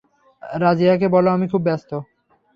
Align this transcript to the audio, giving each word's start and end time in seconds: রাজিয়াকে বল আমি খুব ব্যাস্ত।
রাজিয়াকে 0.59 1.07
বল 1.07 1.25
আমি 1.27 1.45
খুব 1.47 1.61
ব্যাস্ত। 1.63 1.91